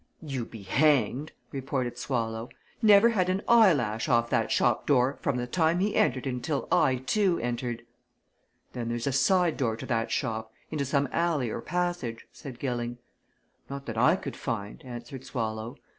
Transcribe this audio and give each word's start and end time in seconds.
"You 0.23 0.45
be 0.45 0.63
hanged!" 0.63 1.31
retorted 1.51 1.95
Swallow. 1.95 2.49
"Never 2.81 3.09
had 3.09 3.29
an 3.29 3.43
eyelash 3.47 4.09
off 4.09 4.31
that 4.31 4.49
shop 4.51 4.87
door 4.87 5.19
from 5.21 5.37
the 5.37 5.45
time 5.45 5.77
he 5.77 5.93
entered 5.95 6.25
until 6.25 6.67
I, 6.71 6.95
too, 6.95 7.37
entered." 7.37 7.85
"Then 8.73 8.89
there's 8.89 9.05
a 9.05 9.11
side 9.11 9.57
door 9.57 9.77
to 9.77 9.85
that 9.85 10.09
shop 10.09 10.51
into 10.71 10.85
some 10.85 11.07
alley 11.11 11.51
or 11.51 11.61
passage," 11.61 12.25
said 12.31 12.57
Gilling. 12.57 12.97
"Not 13.69 13.85
that 13.85 13.95
I 13.99 14.15
could 14.15 14.35
find," 14.35 14.81
answered 14.83 15.23
Swallow. 15.23 15.77